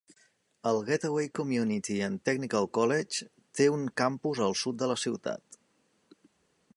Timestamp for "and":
2.07-2.21